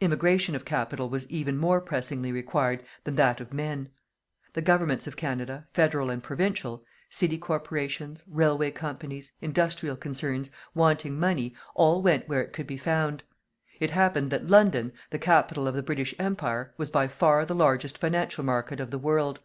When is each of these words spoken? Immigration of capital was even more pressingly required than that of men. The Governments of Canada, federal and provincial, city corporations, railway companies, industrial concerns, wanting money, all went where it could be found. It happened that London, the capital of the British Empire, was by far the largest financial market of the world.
Immigration 0.00 0.54
of 0.54 0.64
capital 0.64 1.08
was 1.10 1.28
even 1.28 1.56
more 1.56 1.80
pressingly 1.80 2.30
required 2.30 2.84
than 3.02 3.16
that 3.16 3.40
of 3.40 3.52
men. 3.52 3.90
The 4.52 4.62
Governments 4.62 5.08
of 5.08 5.16
Canada, 5.16 5.66
federal 5.72 6.10
and 6.10 6.22
provincial, 6.22 6.84
city 7.10 7.36
corporations, 7.38 8.22
railway 8.28 8.70
companies, 8.70 9.32
industrial 9.40 9.96
concerns, 9.96 10.52
wanting 10.76 11.18
money, 11.18 11.56
all 11.74 12.02
went 12.02 12.28
where 12.28 12.40
it 12.42 12.52
could 12.52 12.68
be 12.68 12.78
found. 12.78 13.24
It 13.80 13.90
happened 13.90 14.30
that 14.30 14.46
London, 14.46 14.92
the 15.10 15.18
capital 15.18 15.66
of 15.66 15.74
the 15.74 15.82
British 15.82 16.14
Empire, 16.20 16.72
was 16.76 16.90
by 16.92 17.08
far 17.08 17.44
the 17.44 17.52
largest 17.56 17.98
financial 17.98 18.44
market 18.44 18.78
of 18.78 18.92
the 18.92 18.98
world. 19.00 19.40